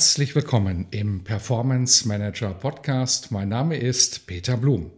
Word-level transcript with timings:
Herzlich 0.00 0.34
willkommen 0.34 0.86
im 0.92 1.24
Performance 1.24 2.08
Manager 2.08 2.54
Podcast. 2.54 3.32
Mein 3.32 3.50
Name 3.50 3.76
ist 3.76 4.26
Peter 4.26 4.56
Blum. 4.56 4.90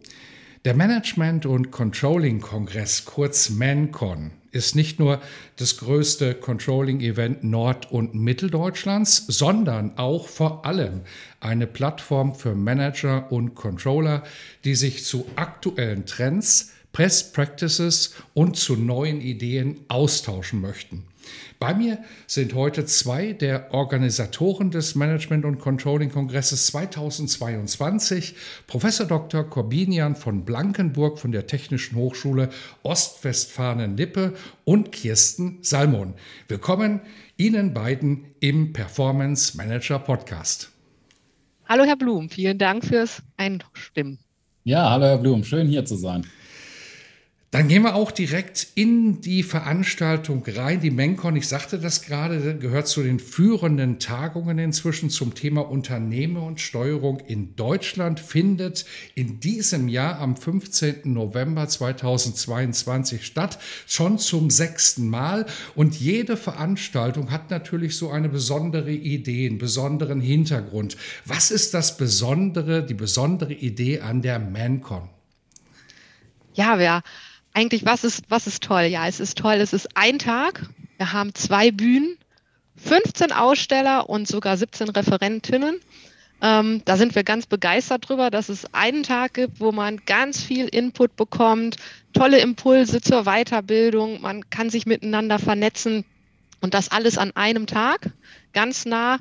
Der 0.63 0.75
Management- 0.75 1.45
und 1.45 1.71
Controlling-Kongress, 1.71 3.03
kurz 3.03 3.49
ManCon, 3.49 4.31
ist 4.51 4.77
nicht 4.77 4.99
nur 4.99 5.19
das 5.57 5.75
größte 5.75 6.35
Controlling-Event 6.35 7.43
Nord- 7.43 7.91
und 7.91 8.15
Mitteldeutschlands, 8.15 9.25
sondern 9.27 9.97
auch 9.97 10.29
vor 10.29 10.65
allem 10.65 11.01
eine 11.41 11.67
Plattform 11.67 12.33
für 12.33 12.55
Manager 12.55 13.29
und 13.29 13.55
Controller, 13.55 14.23
die 14.63 14.75
sich 14.75 15.03
zu 15.03 15.25
aktuellen 15.35 16.05
Trends, 16.05 16.71
Best 16.93 17.33
Practices 17.33 18.15
und 18.33 18.55
zu 18.55 18.77
neuen 18.77 19.19
Ideen 19.19 19.81
austauschen 19.89 20.61
möchten. 20.61 21.03
Bei 21.59 21.73
mir 21.73 21.99
sind 22.27 22.53
heute 22.53 22.85
zwei 22.85 23.33
der 23.33 23.73
Organisatoren 23.73 24.71
des 24.71 24.95
Management- 24.95 25.45
und 25.45 25.59
Controlling-Kongresses 25.59 26.67
2022, 26.67 28.35
Professor 28.67 29.05
Dr. 29.05 29.43
Corbinian 29.43 30.15
von 30.15 30.45
Blankenburg 30.45 31.19
von 31.19 31.31
der 31.31 31.47
Technischen 31.47 31.95
Hochschule 31.95 32.49
Ostwestfalen-Lippe 32.83 34.33
und 34.65 34.91
Kirsten 34.91 35.59
Salmon. 35.61 36.13
Willkommen 36.47 37.01
Ihnen 37.37 37.73
beiden 37.73 38.25
im 38.39 38.73
Performance 38.73 39.55
Manager 39.57 39.99
Podcast. 39.99 40.69
Hallo 41.65 41.85
Herr 41.85 41.95
Blum, 41.95 42.29
vielen 42.29 42.57
Dank 42.57 42.85
fürs 42.85 43.23
Einstimmen. 43.37 44.19
Ja, 44.65 44.89
hallo 44.89 45.05
Herr 45.05 45.17
Blum, 45.17 45.43
schön 45.43 45.67
hier 45.67 45.85
zu 45.85 45.95
sein. 45.95 46.25
Dann 47.53 47.67
gehen 47.67 47.83
wir 47.83 47.93
auch 47.93 48.09
direkt 48.09 48.65
in 48.73 49.21
die 49.21 49.43
Veranstaltung 49.43 50.43
rein. 50.47 50.79
Die 50.79 50.89
Mencon, 50.89 51.35
ich 51.35 51.47
sagte 51.47 51.77
das 51.77 52.01
gerade, 52.01 52.57
gehört 52.57 52.87
zu 52.87 53.03
den 53.03 53.19
führenden 53.19 53.99
Tagungen 53.99 54.57
inzwischen 54.57 55.11
zum 55.11 55.35
Thema 55.35 55.61
Unternehmen 55.61 56.37
und 56.37 56.59
Steuerung 56.59 57.19
in 57.19 57.55
Deutschland, 57.55 58.19
findet 58.19 58.85
in 59.13 59.39
diesem 59.39 59.87
Jahr 59.87 60.17
am 60.17 60.35
15. 60.35 61.01
November 61.13 61.67
2022 61.67 63.23
statt, 63.23 63.59
schon 63.85 64.17
zum 64.17 64.49
sechsten 64.49 65.07
Mal. 65.07 65.45
Und 65.75 65.93
jede 65.93 66.37
Veranstaltung 66.37 67.29
hat 67.29 67.51
natürlich 67.51 67.97
so 67.97 68.09
eine 68.09 68.29
besondere 68.29 68.93
Idee, 68.93 69.47
einen 69.47 69.59
besonderen 69.59 70.21
Hintergrund. 70.21 70.97
Was 71.25 71.51
ist 71.51 71.75
das 71.75 71.97
Besondere, 71.97 72.83
die 72.83 72.95
besondere 72.95 73.53
Idee 73.53 73.99
an 73.99 74.23
der 74.23 74.39
Mencon? 74.39 75.07
Ja, 76.55 76.77
wir 76.79 77.03
eigentlich, 77.53 77.85
was 77.85 78.03
ist, 78.03 78.25
was 78.29 78.47
ist 78.47 78.63
toll? 78.63 78.83
Ja, 78.83 79.07
es 79.07 79.19
ist 79.19 79.37
toll, 79.37 79.55
es 79.55 79.73
ist 79.73 79.89
ein 79.95 80.19
Tag. 80.19 80.65
Wir 80.97 81.13
haben 81.13 81.33
zwei 81.35 81.71
Bühnen, 81.71 82.17
15 82.77 83.31
Aussteller 83.31 84.09
und 84.09 84.27
sogar 84.27 84.57
17 84.57 84.89
Referentinnen. 84.89 85.79
Ähm, 86.41 86.81
da 86.83 86.97
sind 86.97 87.15
wir 87.15 87.23
ganz 87.23 87.45
begeistert 87.45 88.09
drüber, 88.09 88.29
dass 88.29 88.49
es 88.49 88.73
einen 88.73 89.03
Tag 89.03 89.35
gibt, 89.35 89.59
wo 89.59 89.71
man 89.71 90.01
ganz 90.05 90.43
viel 90.43 90.67
Input 90.67 91.15
bekommt, 91.15 91.77
tolle 92.11 92.39
Impulse 92.39 93.01
zur 93.01 93.23
Weiterbildung, 93.23 94.19
man 94.19 94.49
kann 94.49 94.69
sich 94.69 94.85
miteinander 94.85 95.39
vernetzen 95.39 96.03
und 96.59 96.73
das 96.73 96.91
alles 96.91 97.17
an 97.17 97.31
einem 97.35 97.65
Tag, 97.65 98.11
ganz 98.51 98.85
nah 98.85 99.19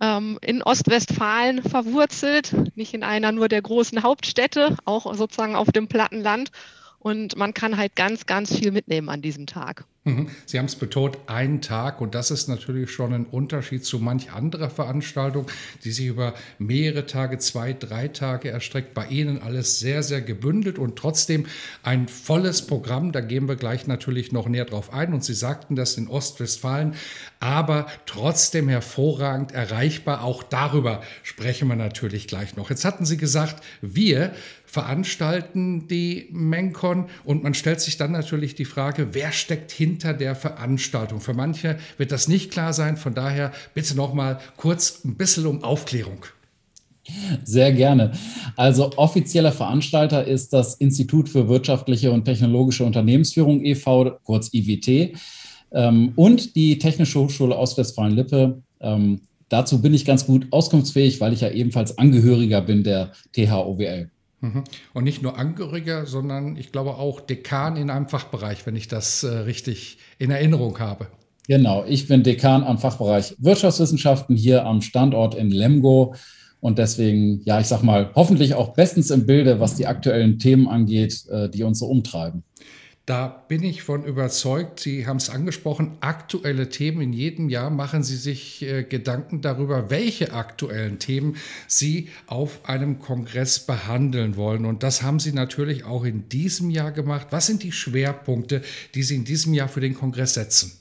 ähm, 0.00 0.38
in 0.42 0.62
Ostwestfalen 0.62 1.62
verwurzelt, 1.62 2.52
nicht 2.76 2.92
in 2.92 3.04
einer 3.04 3.30
nur 3.30 3.48
der 3.48 3.62
großen 3.62 4.02
Hauptstädte, 4.02 4.76
auch 4.84 5.14
sozusagen 5.14 5.54
auf 5.54 5.70
dem 5.70 5.86
Plattenland 5.86 6.50
und 7.04 7.36
man 7.36 7.52
kann 7.52 7.76
halt 7.76 7.96
ganz, 7.96 8.24
ganz 8.24 8.56
viel 8.56 8.72
mitnehmen 8.72 9.10
an 9.10 9.20
diesem 9.20 9.46
Tag. 9.46 9.84
Mhm. 10.04 10.30
Sie 10.46 10.58
haben 10.58 10.66
es 10.66 10.74
betont, 10.74 11.18
ein 11.26 11.60
Tag 11.60 12.00
und 12.00 12.14
das 12.14 12.30
ist 12.30 12.48
natürlich 12.48 12.90
schon 12.90 13.12
ein 13.12 13.26
Unterschied 13.26 13.84
zu 13.84 13.98
manch 13.98 14.32
anderer 14.32 14.70
Veranstaltung, 14.70 15.46
die 15.84 15.92
sich 15.92 16.06
über 16.06 16.32
mehrere 16.58 17.06
Tage, 17.06 17.38
zwei, 17.38 17.74
drei 17.74 18.08
Tage 18.08 18.50
erstreckt. 18.50 18.94
Bei 18.94 19.06
Ihnen 19.06 19.40
alles 19.42 19.80
sehr, 19.80 20.02
sehr 20.02 20.22
gebündelt 20.22 20.78
und 20.78 20.96
trotzdem 20.96 21.44
ein 21.82 22.08
volles 22.08 22.66
Programm. 22.66 23.12
Da 23.12 23.20
gehen 23.20 23.48
wir 23.48 23.56
gleich 23.56 23.86
natürlich 23.86 24.32
noch 24.32 24.48
näher 24.48 24.64
drauf 24.64 24.92
ein. 24.92 25.12
Und 25.12 25.24
Sie 25.24 25.34
sagten 25.34 25.76
das 25.76 25.98
in 25.98 26.08
Ostwestfalen, 26.08 26.94
aber 27.40 27.86
trotzdem 28.06 28.68
hervorragend 28.68 29.52
erreichbar. 29.52 30.24
Auch 30.24 30.42
darüber 30.42 31.02
sprechen 31.22 31.68
wir 31.68 31.76
natürlich 31.76 32.28
gleich 32.28 32.56
noch. 32.56 32.70
Jetzt 32.70 32.86
hatten 32.86 33.04
Sie 33.04 33.18
gesagt, 33.18 33.62
wir 33.82 34.34
veranstalten 34.74 35.86
die 35.86 36.28
Mencon 36.32 37.06
und 37.24 37.44
man 37.44 37.54
stellt 37.54 37.80
sich 37.80 37.96
dann 37.96 38.10
natürlich 38.10 38.56
die 38.56 38.64
Frage, 38.64 39.10
wer 39.12 39.30
steckt 39.30 39.70
hinter 39.70 40.14
der 40.14 40.34
Veranstaltung? 40.34 41.20
Für 41.20 41.32
manche 41.32 41.78
wird 41.96 42.10
das 42.10 42.26
nicht 42.26 42.50
klar 42.50 42.72
sein, 42.72 42.96
von 42.96 43.14
daher 43.14 43.52
bitte 43.72 43.94
noch 43.94 44.14
mal 44.14 44.40
kurz 44.56 45.04
ein 45.04 45.14
bisschen 45.14 45.46
um 45.46 45.62
Aufklärung. 45.62 46.26
Sehr 47.44 47.72
gerne. 47.72 48.12
Also 48.56 48.90
offizieller 48.96 49.52
Veranstalter 49.52 50.24
ist 50.24 50.52
das 50.52 50.74
Institut 50.74 51.28
für 51.28 51.48
wirtschaftliche 51.48 52.10
und 52.10 52.24
technologische 52.24 52.84
Unternehmensführung 52.84 53.64
e.V., 53.64 54.18
kurz 54.24 54.52
IWT, 54.52 55.16
ähm, 55.70 56.12
und 56.16 56.56
die 56.56 56.78
Technische 56.78 57.20
Hochschule 57.20 57.56
Ostwestfalen-Lippe. 57.56 58.60
Ähm, 58.80 59.20
dazu 59.48 59.80
bin 59.80 59.94
ich 59.94 60.04
ganz 60.04 60.26
gut 60.26 60.48
auskunftsfähig, 60.50 61.20
weil 61.20 61.32
ich 61.32 61.42
ja 61.42 61.50
ebenfalls 61.50 61.96
Angehöriger 61.96 62.60
bin 62.60 62.82
der 62.82 63.12
THOWL. 63.34 64.10
Mhm. 64.44 64.64
Und 64.92 65.04
nicht 65.04 65.22
nur 65.22 65.38
Angehöriger, 65.38 66.04
sondern 66.04 66.56
ich 66.56 66.70
glaube 66.70 66.96
auch 66.96 67.20
Dekan 67.20 67.76
in 67.76 67.88
einem 67.88 68.08
Fachbereich, 68.08 68.66
wenn 68.66 68.76
ich 68.76 68.88
das 68.88 69.22
äh, 69.22 69.28
richtig 69.28 69.96
in 70.18 70.30
Erinnerung 70.30 70.78
habe. 70.78 71.06
Genau, 71.48 71.84
ich 71.86 72.08
bin 72.08 72.22
Dekan 72.22 72.62
am 72.62 72.78
Fachbereich 72.78 73.34
Wirtschaftswissenschaften 73.38 74.36
hier 74.36 74.66
am 74.66 74.82
Standort 74.82 75.34
in 75.34 75.50
Lemgo 75.50 76.14
und 76.60 76.78
deswegen, 76.78 77.40
ja, 77.44 77.58
ich 77.60 77.66
sag 77.66 77.82
mal, 77.82 78.10
hoffentlich 78.14 78.54
auch 78.54 78.74
bestens 78.74 79.10
im 79.10 79.26
Bilde, 79.26 79.60
was 79.60 79.76
die 79.76 79.86
aktuellen 79.86 80.38
Themen 80.38 80.68
angeht, 80.68 81.24
äh, 81.30 81.48
die 81.48 81.62
uns 81.62 81.78
so 81.78 81.86
umtreiben. 81.86 82.42
Da 83.06 83.44
bin 83.48 83.62
ich 83.62 83.82
von 83.82 84.02
überzeugt. 84.04 84.80
Sie 84.80 85.06
haben 85.06 85.18
es 85.18 85.28
angesprochen, 85.28 85.98
aktuelle 86.00 86.70
Themen. 86.70 87.02
In 87.02 87.12
jedem 87.12 87.50
Jahr 87.50 87.68
machen 87.68 88.02
Sie 88.02 88.16
sich 88.16 88.62
äh, 88.62 88.82
Gedanken 88.82 89.42
darüber, 89.42 89.90
welche 89.90 90.32
aktuellen 90.32 90.98
Themen 90.98 91.36
Sie 91.68 92.08
auf 92.26 92.66
einem 92.66 93.00
Kongress 93.00 93.58
behandeln 93.58 94.36
wollen. 94.36 94.64
Und 94.64 94.82
das 94.82 95.02
haben 95.02 95.20
Sie 95.20 95.32
natürlich 95.32 95.84
auch 95.84 96.04
in 96.04 96.30
diesem 96.30 96.70
Jahr 96.70 96.92
gemacht. 96.92 97.26
Was 97.28 97.46
sind 97.46 97.62
die 97.62 97.72
Schwerpunkte, 97.72 98.62
die 98.94 99.02
Sie 99.02 99.16
in 99.16 99.24
diesem 99.24 99.52
Jahr 99.52 99.68
für 99.68 99.80
den 99.80 99.92
Kongress 99.92 100.32
setzen? 100.32 100.72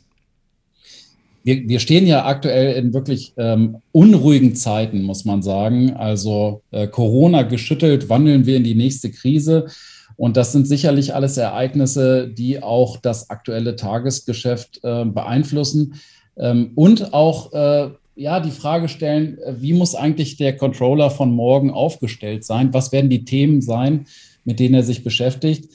Wir, 1.43 1.67
wir 1.67 1.81
stehen 1.81 2.07
ja 2.07 2.25
aktuell 2.25 2.75
in 2.75 2.93
wirklich 2.93 3.33
ähm, 3.35 3.79
unruhigen 3.91 4.55
Zeiten, 4.55 5.03
muss 5.03 5.25
man 5.25 5.41
sagen. 5.41 5.91
Also 5.91 6.61
äh, 6.71 6.87
Corona 6.87 7.41
geschüttelt, 7.41 8.07
wandeln 8.07 8.45
wir 8.45 8.55
in 8.55 8.63
die 8.63 8.75
nächste 8.75 9.11
Krise. 9.11 9.67
Und 10.15 10.37
das 10.37 10.51
sind 10.51 10.67
sicherlich 10.67 11.15
alles 11.15 11.37
Ereignisse, 11.37 12.27
die 12.27 12.61
auch 12.61 12.97
das 12.97 13.29
aktuelle 13.29 13.75
Tagesgeschäft 13.75 14.79
äh, 14.83 15.05
beeinflussen 15.05 15.95
ähm, 16.37 16.71
und 16.75 17.13
auch 17.13 17.53
äh, 17.53 17.89
ja, 18.15 18.39
die 18.39 18.51
Frage 18.51 18.89
stellen, 18.89 19.39
äh, 19.39 19.55
wie 19.59 19.73
muss 19.73 19.95
eigentlich 19.95 20.37
der 20.37 20.55
Controller 20.55 21.09
von 21.09 21.33
morgen 21.33 21.71
aufgestellt 21.71 22.43
sein? 22.43 22.73
Was 22.73 22.91
werden 22.91 23.09
die 23.09 23.25
Themen 23.25 23.61
sein, 23.61 24.05
mit 24.45 24.59
denen 24.59 24.75
er 24.75 24.83
sich 24.83 25.03
beschäftigt? 25.03 25.69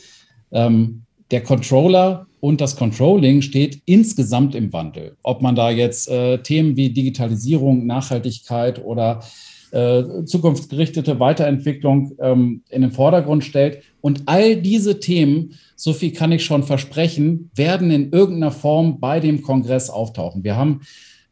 Ähm, 0.53 1.03
der 1.31 1.43
Controller 1.43 2.27
und 2.41 2.61
das 2.61 2.77
Controlling 2.77 3.43
steht 3.43 3.83
insgesamt 3.85 4.55
im 4.55 4.73
Wandel. 4.73 5.17
Ob 5.23 5.43
man 5.43 5.57
da 5.57 5.71
jetzt 5.71 6.09
äh, 6.09 6.39
Themen 6.39 6.77
wie 6.77 6.91
Digitalisierung, 6.91 7.87
Nachhaltigkeit 7.87 8.83
oder 8.85 9.21
äh, 9.73 10.25
zukunftsgerichtete 10.25 11.21
Weiterentwicklung 11.21 12.13
ähm, 12.21 12.63
in 12.69 12.83
den 12.83 12.91
Vordergrund 12.91 13.45
stellt. 13.45 13.83
Und 14.01 14.23
all 14.27 14.57
diese 14.57 15.01
Themen, 15.01 15.55
so 15.77 15.93
viel 15.93 16.13
kann 16.13 16.33
ich 16.33 16.45
schon 16.45 16.63
versprechen, 16.63 17.51
werden 17.55 17.91
in 17.91 18.13
irgendeiner 18.13 18.53
Form 18.53 19.01
bei 19.01 19.21
dem 19.21 19.43
Kongress 19.43 19.91
auftauchen. 19.91 20.45
Wir 20.45 20.57
haben 20.57 20.81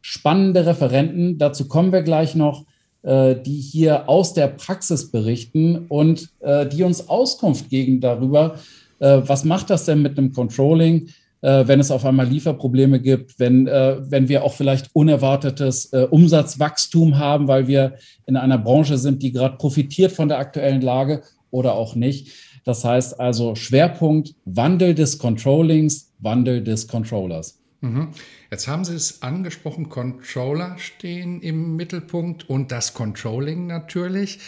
spannende 0.01 0.65
Referenten, 0.65 1.37
dazu 1.37 1.67
kommen 1.67 1.91
wir 1.91 2.01
gleich 2.01 2.35
noch, 2.35 2.65
äh, 3.03 3.35
die 3.35 3.59
hier 3.59 4.09
aus 4.09 4.33
der 4.33 4.47
Praxis 4.47 5.11
berichten 5.11 5.85
und 5.87 6.29
äh, 6.39 6.65
die 6.65 6.83
uns 6.83 7.09
Auskunft 7.09 7.69
geben 7.69 8.01
darüber, 8.01 8.55
äh, 8.99 9.21
was 9.25 9.45
macht 9.45 9.69
das 9.69 9.85
denn 9.85 10.01
mit 10.01 10.17
einem 10.17 10.33
Controlling, 10.33 11.09
äh, 11.41 11.67
wenn 11.67 11.79
es 11.79 11.91
auf 11.91 12.05
einmal 12.05 12.27
Lieferprobleme 12.27 12.99
gibt, 12.99 13.39
wenn, 13.39 13.67
äh, 13.67 13.97
wenn 13.99 14.27
wir 14.29 14.43
auch 14.43 14.53
vielleicht 14.53 14.89
unerwartetes 14.93 15.93
äh, 15.93 16.07
Umsatzwachstum 16.09 17.17
haben, 17.17 17.47
weil 17.47 17.67
wir 17.67 17.95
in 18.25 18.37
einer 18.37 18.57
Branche 18.57 18.97
sind, 18.97 19.21
die 19.23 19.31
gerade 19.31 19.57
profitiert 19.57 20.11
von 20.11 20.27
der 20.27 20.39
aktuellen 20.39 20.81
Lage 20.81 21.21
oder 21.51 21.75
auch 21.75 21.95
nicht. 21.95 22.31
Das 22.65 22.83
heißt 22.83 23.19
also 23.19 23.55
Schwerpunkt 23.55 24.35
Wandel 24.45 24.93
des 24.93 25.19
Controllings, 25.19 26.13
Wandel 26.19 26.63
des 26.63 26.87
Controllers. 26.87 27.56
Mhm. 27.81 28.09
Jetzt 28.49 28.67
haben 28.67 28.85
Sie 28.85 28.95
es 28.95 29.21
angesprochen, 29.21 29.87
Controller 29.89 30.79
stehen 30.79 31.41
im 31.41 31.75
Mittelpunkt 31.75 32.49
und 32.49 32.71
das 32.71 32.95
Controlling 32.95 33.67
natürlich. 33.67 34.39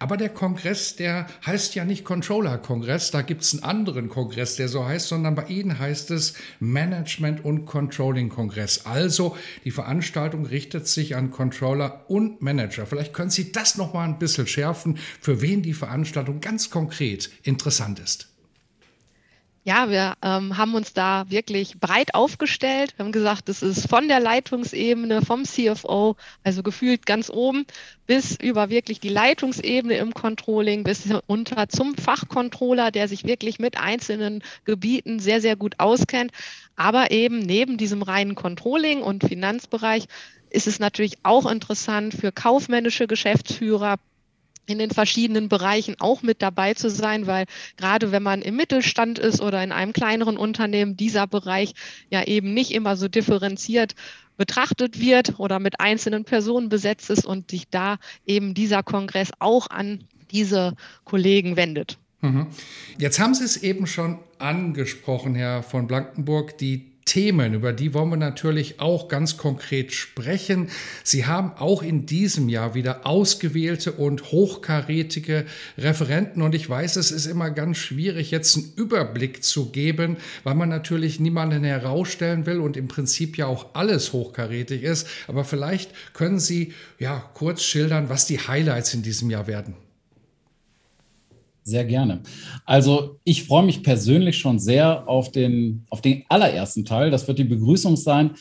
Aber 0.00 0.16
der 0.16 0.30
Kongress, 0.30 0.96
der 0.96 1.28
heißt 1.46 1.76
ja 1.76 1.84
nicht 1.84 2.04
Controller-Kongress, 2.04 3.12
da 3.12 3.22
gibt 3.22 3.42
es 3.42 3.52
einen 3.52 3.62
anderen 3.62 4.08
Kongress, 4.08 4.56
der 4.56 4.68
so 4.68 4.84
heißt, 4.84 5.06
sondern 5.06 5.36
bei 5.36 5.44
Ihnen 5.44 5.78
heißt 5.78 6.10
es 6.10 6.34
Management- 6.58 7.44
und 7.44 7.66
Controlling-Kongress. 7.66 8.84
Also 8.84 9.36
die 9.64 9.70
Veranstaltung 9.70 10.44
richtet 10.44 10.88
sich 10.88 11.14
an 11.14 11.30
Controller 11.30 12.04
und 12.08 12.42
Manager. 12.42 12.84
Vielleicht 12.84 13.12
können 13.12 13.30
Sie 13.30 13.52
das 13.52 13.76
noch 13.76 13.94
mal 13.94 14.08
ein 14.08 14.18
bisschen 14.18 14.48
schärfen, 14.48 14.98
für 15.20 15.40
wen 15.40 15.62
die 15.62 15.74
Veranstaltung 15.74 16.40
ganz 16.40 16.70
konkret 16.70 17.30
interessant 17.44 18.00
ist. 18.00 18.31
Ja, 19.64 19.88
wir 19.90 20.14
ähm, 20.22 20.58
haben 20.58 20.74
uns 20.74 20.92
da 20.92 21.30
wirklich 21.30 21.78
breit 21.78 22.16
aufgestellt. 22.16 22.94
Wir 22.96 23.04
haben 23.04 23.12
gesagt, 23.12 23.48
es 23.48 23.62
ist 23.62 23.88
von 23.88 24.08
der 24.08 24.18
Leitungsebene, 24.18 25.22
vom 25.22 25.44
CFO, 25.44 26.16
also 26.42 26.64
gefühlt 26.64 27.06
ganz 27.06 27.30
oben, 27.30 27.64
bis 28.08 28.34
über 28.34 28.70
wirklich 28.70 28.98
die 28.98 29.08
Leitungsebene 29.08 29.94
im 29.98 30.14
Controlling, 30.14 30.82
bis 30.82 31.08
runter 31.28 31.68
zum 31.68 31.94
Fachcontroller, 31.94 32.90
der 32.90 33.06
sich 33.06 33.22
wirklich 33.22 33.60
mit 33.60 33.78
einzelnen 33.78 34.42
Gebieten 34.64 35.20
sehr, 35.20 35.40
sehr 35.40 35.54
gut 35.54 35.78
auskennt. 35.78 36.32
Aber 36.74 37.12
eben 37.12 37.38
neben 37.38 37.76
diesem 37.76 38.02
reinen 38.02 38.34
Controlling 38.34 39.00
und 39.00 39.22
Finanzbereich 39.22 40.06
ist 40.50 40.66
es 40.66 40.80
natürlich 40.80 41.18
auch 41.22 41.48
interessant 41.48 42.14
für 42.14 42.32
kaufmännische 42.32 43.06
Geschäftsführer, 43.06 43.98
in 44.66 44.78
den 44.78 44.90
verschiedenen 44.90 45.48
Bereichen 45.48 45.96
auch 45.98 46.22
mit 46.22 46.40
dabei 46.40 46.74
zu 46.74 46.88
sein, 46.88 47.26
weil 47.26 47.46
gerade 47.76 48.12
wenn 48.12 48.22
man 48.22 48.42
im 48.42 48.56
Mittelstand 48.56 49.18
ist 49.18 49.40
oder 49.40 49.62
in 49.62 49.72
einem 49.72 49.92
kleineren 49.92 50.36
Unternehmen, 50.36 50.96
dieser 50.96 51.26
Bereich 51.26 51.74
ja 52.10 52.22
eben 52.24 52.54
nicht 52.54 52.70
immer 52.72 52.96
so 52.96 53.08
differenziert 53.08 53.94
betrachtet 54.36 55.00
wird 55.00 55.38
oder 55.38 55.58
mit 55.58 55.80
einzelnen 55.80 56.24
Personen 56.24 56.68
besetzt 56.68 57.10
ist 57.10 57.26
und 57.26 57.50
sich 57.50 57.68
da 57.68 57.98
eben 58.26 58.54
dieser 58.54 58.82
Kongress 58.82 59.30
auch 59.38 59.68
an 59.68 60.04
diese 60.30 60.74
Kollegen 61.04 61.56
wendet. 61.56 61.98
Mhm. 62.22 62.46
Jetzt 62.98 63.18
haben 63.18 63.34
Sie 63.34 63.44
es 63.44 63.62
eben 63.62 63.86
schon 63.86 64.18
angesprochen, 64.38 65.34
Herr 65.34 65.62
von 65.62 65.86
Blankenburg, 65.86 66.56
die 66.56 66.91
Themen, 67.04 67.54
über 67.54 67.72
die 67.72 67.94
wollen 67.94 68.10
wir 68.10 68.16
natürlich 68.16 68.80
auch 68.80 69.08
ganz 69.08 69.36
konkret 69.36 69.92
sprechen. 69.92 70.68
Sie 71.02 71.26
haben 71.26 71.52
auch 71.58 71.82
in 71.82 72.06
diesem 72.06 72.48
Jahr 72.48 72.74
wieder 72.74 73.06
ausgewählte 73.06 73.92
und 73.92 74.30
hochkarätige 74.30 75.46
Referenten 75.76 76.42
und 76.42 76.54
ich 76.54 76.68
weiß, 76.68 76.96
es 76.96 77.10
ist 77.10 77.26
immer 77.26 77.50
ganz 77.50 77.78
schwierig, 77.78 78.30
jetzt 78.30 78.56
einen 78.56 78.72
Überblick 78.76 79.42
zu 79.42 79.70
geben, 79.70 80.16
weil 80.44 80.54
man 80.54 80.68
natürlich 80.68 81.20
niemanden 81.20 81.64
herausstellen 81.64 82.46
will 82.46 82.60
und 82.60 82.76
im 82.76 82.88
Prinzip 82.88 83.36
ja 83.36 83.46
auch 83.46 83.74
alles 83.74 84.12
hochkarätig 84.12 84.82
ist. 84.82 85.08
Aber 85.26 85.44
vielleicht 85.44 85.90
können 86.14 86.38
Sie 86.38 86.72
ja 86.98 87.18
kurz 87.34 87.62
schildern, 87.62 88.08
was 88.08 88.26
die 88.26 88.38
Highlights 88.38 88.94
in 88.94 89.02
diesem 89.02 89.30
Jahr 89.30 89.46
werden. 89.46 89.74
Sehr 91.64 91.84
gerne. 91.84 92.20
Also 92.64 93.20
ich 93.24 93.44
freue 93.44 93.62
mich 93.62 93.82
persönlich 93.82 94.38
schon 94.38 94.58
sehr 94.58 95.08
auf 95.08 95.30
den, 95.30 95.86
auf 95.90 96.00
den 96.00 96.24
allerersten 96.28 96.84
Teil. 96.84 97.10
Das 97.10 97.28
wird 97.28 97.38
die 97.38 97.44
Begrüßung 97.44 97.96
sein. 97.96 98.32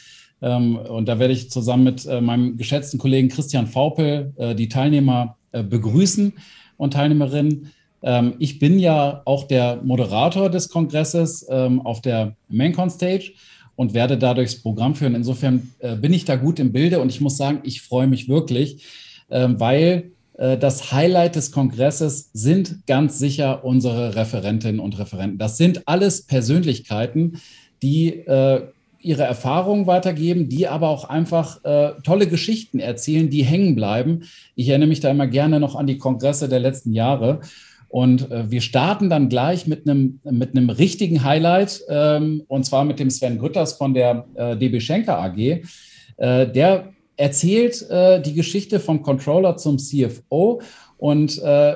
Ähm, 0.41 0.77
und 0.77 1.07
da 1.07 1.19
werde 1.19 1.33
ich 1.33 1.51
zusammen 1.51 1.83
mit 1.83 2.05
äh, 2.05 2.19
meinem 2.19 2.57
geschätzten 2.57 2.99
Kollegen 2.99 3.29
Christian 3.29 3.67
Faupel 3.67 4.33
äh, 4.37 4.55
die 4.55 4.69
Teilnehmer 4.69 5.37
äh, 5.51 5.63
begrüßen 5.63 6.33
und 6.77 6.93
Teilnehmerinnen. 6.93 7.71
Ähm, 8.01 8.33
ich 8.39 8.57
bin 8.57 8.79
ja 8.79 9.21
auch 9.25 9.43
der 9.43 9.81
Moderator 9.83 10.49
des 10.49 10.69
Kongresses 10.69 11.45
ähm, 11.49 11.81
auf 11.81 12.01
der 12.01 12.35
MainCon 12.49 12.89
Stage 12.89 13.33
und 13.75 13.93
werde 13.93 14.17
dadurch 14.17 14.53
das 14.53 14.61
Programm 14.63 14.95
führen. 14.95 15.15
Insofern 15.15 15.71
bin 16.01 16.13
ich 16.13 16.25
da 16.25 16.35
gut 16.35 16.59
im 16.59 16.71
Bilde 16.71 16.99
und 16.99 17.09
ich 17.09 17.19
muss 17.19 17.37
sagen, 17.37 17.61
ich 17.63 17.81
freue 17.81 18.05
mich 18.05 18.29
wirklich, 18.29 18.83
weil 19.27 20.11
das 20.59 20.91
Highlight 20.91 21.35
des 21.35 21.51
Kongresses 21.51 22.31
sind 22.33 22.87
ganz 22.87 23.19
sicher 23.19 23.63
unsere 23.63 24.15
Referentinnen 24.15 24.79
und 24.79 24.97
Referenten. 24.97 25.37
Das 25.37 25.57
sind 25.57 25.87
alles 25.87 26.25
Persönlichkeiten, 26.25 27.39
die 27.83 28.25
äh, 28.25 28.63
ihre 29.03 29.23
Erfahrungen 29.23 29.87
weitergeben, 29.87 30.49
die 30.49 30.67
aber 30.67 30.89
auch 30.89 31.05
einfach 31.05 31.63
äh, 31.63 31.93
tolle 32.03 32.27
Geschichten 32.27 32.79
erzählen, 32.79 33.29
die 33.29 33.43
hängen 33.43 33.75
bleiben. 33.75 34.23
Ich 34.55 34.69
erinnere 34.69 34.89
mich 34.89 34.99
da 34.99 35.09
immer 35.09 35.27
gerne 35.27 35.59
noch 35.59 35.75
an 35.75 35.87
die 35.87 35.97
Kongresse 35.97 36.47
der 36.49 36.59
letzten 36.59 36.93
Jahre. 36.93 37.41
Und 37.89 38.31
äh, 38.31 38.49
wir 38.49 38.61
starten 38.61 39.09
dann 39.09 39.27
gleich 39.27 39.67
mit 39.67 39.87
einem, 39.87 40.21
mit 40.23 40.55
einem 40.55 40.69
richtigen 40.69 41.23
Highlight, 41.23 41.81
ähm, 41.89 42.43
und 42.47 42.65
zwar 42.65 42.85
mit 42.85 42.99
dem 42.99 43.09
Sven 43.09 43.37
Grütters 43.39 43.73
von 43.73 43.93
der 43.93 44.25
äh, 44.35 44.55
DB 44.55 44.79
Schenker 44.79 45.19
AG. 45.19 45.37
Äh, 45.37 46.47
der 46.47 46.93
erzählt 47.21 47.87
äh, 47.91 48.19
die 48.19 48.33
Geschichte 48.33 48.79
vom 48.79 49.03
Controller 49.03 49.55
zum 49.55 49.77
CFO 49.77 50.61
und 50.97 51.39
äh, 51.43 51.75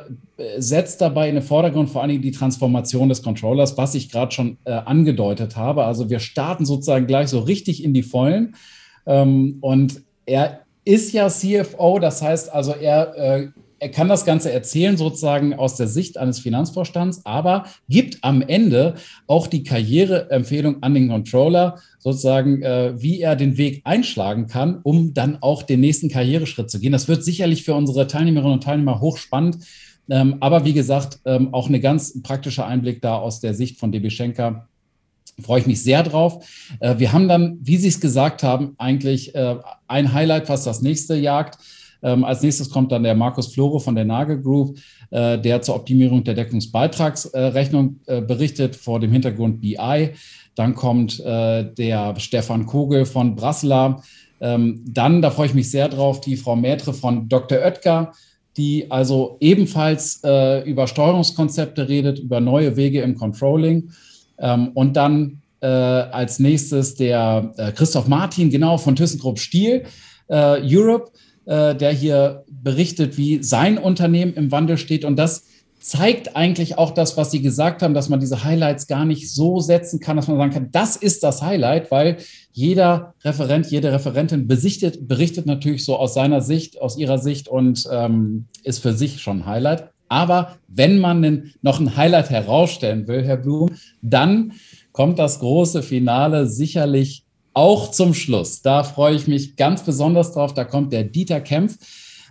setzt 0.58 1.02
dabei 1.02 1.30
in 1.30 1.36
den 1.36 1.44
Vordergrund 1.44 1.90
vor 1.92 2.02
allen 2.02 2.10
Dingen 2.10 2.24
die 2.24 2.32
Transformation 2.32 3.10
des 3.10 3.22
Controllers, 3.22 3.78
was 3.78 3.94
ich 3.94 4.12
gerade 4.12 4.32
schon 4.32 4.58
äh, 4.66 4.72
angedeutet 4.72 5.56
habe. 5.56 5.86
Also 5.86 6.10
wir 6.10 6.18
starten 6.20 6.66
sozusagen 6.66 7.06
gleich 7.06 7.30
so 7.30 7.40
richtig 7.40 7.84
in 7.84 7.94
die 7.94 8.02
Vollen. 8.02 8.56
Ähm, 9.06 9.58
und 9.62 10.02
er 10.26 10.62
ist 10.84 11.14
ja 11.14 11.30
CFO, 11.30 12.00
das 12.00 12.24
heißt 12.24 12.52
also, 12.52 12.72
er 12.74 13.16
äh, 13.16 13.48
er 13.80 13.90
kann 13.90 14.08
das 14.08 14.26
Ganze 14.26 14.52
erzählen, 14.52 14.98
sozusagen 14.98 15.54
aus 15.54 15.76
der 15.76 15.88
Sicht 15.88 16.18
eines 16.18 16.40
Finanzvorstands, 16.40 17.26
aber 17.26 17.66
gibt 17.90 18.24
am 18.24 18.42
Ende 18.42 18.96
auch 19.28 19.48
die 19.48 19.64
Karriereempfehlung 19.64 20.82
an 20.82 20.94
den 20.94 21.10
Controller, 21.10 21.80
sozusagen, 22.00 22.62
äh, 22.62 22.94
wie 23.02 23.20
er 23.20 23.36
den 23.36 23.58
Weg 23.58 23.82
einschlagen 23.84 24.48
kann, 24.48 24.80
um 24.84 25.14
dann 25.14 25.38
auch 25.42 25.64
den 25.64 25.82
nächsten 25.82 26.10
Karriereschritt 26.10 26.70
zu 26.70 26.80
gehen. 26.80 26.92
Das 26.92 27.08
wird 27.08 27.24
sicherlich 27.24 27.64
für 27.64 27.76
unsere 27.76 28.08
Teilnehmerinnen 28.08 28.54
und 28.54 28.64
Teilnehmer 28.64 29.02
hochspannend. 29.02 29.58
Ähm, 30.10 30.38
aber 30.40 30.66
wie 30.66 30.74
gesagt, 30.74 31.20
ähm, 31.26 31.54
auch 31.54 31.70
ein 31.70 31.82
ganz 31.82 32.22
praktischer 32.22 32.68
Einblick 32.68 33.02
da 33.02 33.18
aus 33.18 33.40
der 33.40 33.54
Sicht 33.54 33.80
von 33.80 33.92
DB 33.92 34.10
Schenker. 34.10 34.68
Freue 35.42 35.62
ich 35.62 35.68
mich 35.68 35.84
sehr 35.84 36.04
drauf. 36.04 36.48
Äh, 36.80 37.00
wir 37.00 37.12
haben 37.12 37.28
dann, 37.28 37.58
wie 37.62 37.78
Sie 37.78 37.88
es 37.88 38.00
gesagt 38.00 38.44
haben, 38.44 38.76
eigentlich 38.78 39.36
äh, 39.36 39.58
ein 39.88 40.14
Highlight, 40.14 40.48
was 40.48 40.64
das 40.64 40.82
nächste 40.82 41.16
jagt. 41.16 41.58
Ähm, 42.06 42.24
als 42.24 42.44
nächstes 42.44 42.70
kommt 42.70 42.92
dann 42.92 43.02
der 43.02 43.16
Markus 43.16 43.52
Flore 43.52 43.80
von 43.80 43.96
der 43.96 44.06
Nagel 44.06 44.40
Group, 44.40 44.78
äh, 45.10 45.40
der 45.40 45.64
zur 45.64 45.76
Optimierung 45.76 46.24
der 46.24 46.36
Deckungsbeitragsrechnung 46.36 48.00
äh, 48.06 48.22
berichtet 48.22 48.76
vor 48.76 49.00
dem 49.00 49.12
Hintergrund 49.12 49.60
BI. 49.60 50.12
Dann 50.54 50.76
kommt 50.76 51.20
äh, 51.20 51.66
der 51.74 52.14
Stefan 52.20 52.68
Kogel 52.68 53.06
von 53.06 53.36
Brasseler. 53.36 54.04
Ähm, 54.40 54.84
dann, 54.88 55.24
da 55.24 55.32
freue 55.32 55.48
ich 55.48 55.56
mich 55.56 55.72
sehr 55.72 55.90
drauf, 55.90 56.22
die 56.22 56.38
Frau 56.38 56.56
Mätre 56.56 56.94
von 56.94 57.28
Dr. 57.28 57.58
Oetker, 57.58 58.14
die 58.56 58.90
also 58.92 59.38
ebenfalls 59.40 60.22
äh, 60.24 60.62
über 60.70 60.86
Steuerungskonzepte 60.86 61.90
redet, 61.90 62.20
über 62.20 62.40
neue 62.40 62.78
Wege 62.78 63.02
im 63.02 63.16
Controlling. 63.16 63.90
Ähm, 64.38 64.70
und 64.76 64.96
dann 64.96 65.42
äh, 65.62 65.66
als 65.66 66.38
nächstes 66.38 66.94
der 66.94 67.52
äh, 67.58 67.72
Christoph 67.72 68.08
Martin, 68.08 68.52
genau 68.52 68.78
von 68.78 68.96
ThyssenKrupp 68.96 69.40
Stiel 69.40 69.86
äh, 70.28 70.62
Europe, 70.64 71.12
äh, 71.46 71.76
der 71.76 71.92
hier 71.92 72.44
berichtet, 72.50 73.18
wie 73.18 73.44
sein 73.44 73.78
Unternehmen 73.78 74.34
im 74.34 74.52
Wandel 74.52 74.78
steht. 74.78 75.06
Und 75.06 75.18
das 75.18 75.46
zeigt 75.80 76.36
eigentlich 76.36 76.80
auch 76.80 76.92
das, 76.92 77.16
was 77.16 77.30
Sie 77.30 77.44
gesagt 77.44 77.84
haben, 77.84 77.94
dass 77.94 78.10
man 78.10 78.20
diese 78.20 78.44
Highlights 78.44 78.88
gar 78.88 79.06
nicht 79.06 79.32
so 79.32 79.60
setzen 79.60 80.00
kann, 80.00 80.16
dass 80.16 80.28
man 80.28 80.38
sagen 80.38 80.52
kann, 80.52 80.72
das 80.72 80.96
ist 80.96 81.22
das 81.22 81.44
Highlight, 81.44 81.92
weil 81.92 82.18
jeder 82.54 83.14
Referent, 83.24 83.70
jede 83.70 83.92
Referentin 83.92 84.48
besichtet, 84.48 85.08
berichtet 85.08 85.46
natürlich 85.46 85.86
so 85.86 85.98
aus 85.98 86.16
seiner 86.16 86.42
Sicht, 86.42 86.82
aus 86.82 86.98
ihrer 86.98 87.20
Sicht 87.20 87.48
und 87.48 87.88
ähm, 87.92 88.46
ist 88.64 88.80
für 88.80 88.94
sich 88.94 89.22
schon 89.22 89.42
ein 89.42 89.46
Highlight. 89.46 89.90
Aber 90.08 90.58
wenn 90.68 91.00
man 91.00 91.52
noch 91.62 91.80
ein 91.80 91.96
Highlight 91.96 92.32
herausstellen 92.32 93.08
will, 93.08 93.24
Herr 93.24 93.38
Blum, 93.38 93.70
dann 94.02 94.54
kommt 94.92 95.20
das 95.20 95.40
große 95.40 95.84
Finale 95.84 96.48
sicherlich 96.48 97.25
auch 97.56 97.90
zum 97.90 98.14
Schluss. 98.14 98.62
Da 98.62 98.84
freue 98.84 99.16
ich 99.16 99.28
mich 99.28 99.56
ganz 99.56 99.84
besonders 99.84 100.34
drauf. 100.34 100.54
Da 100.54 100.66
kommt 100.66 100.94
der 100.94 101.06
Dieter 101.06 101.42
Kempf. 101.42 101.78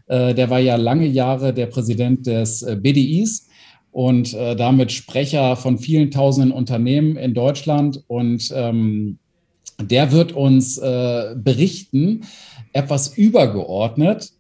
Äh, 0.07 0.35
der 0.35 0.51
war 0.51 0.61
ja 0.61 0.77
lange 0.77 1.07
Jahre 1.07 1.55
der 1.55 1.67
Präsident 1.67 2.27
des 2.27 2.63
äh, 2.63 2.77
BDIs 2.77 3.49
und 3.91 4.35
äh, 4.35 4.55
damit 4.55 4.93
Sprecher 4.93 5.57
von 5.57 5.79
vielen 5.79 6.11
tausenden 6.11 6.53
Unternehmen 6.53 7.17
in 7.17 7.33
Deutschland. 7.33 8.05
Und 8.07 8.53
ähm, 8.55 9.19
der 9.81 10.13
wird 10.13 10.31
uns 10.31 10.77
berichten, 10.77 12.21
etwas 12.73 13.17
übergeordnet 13.19 14.31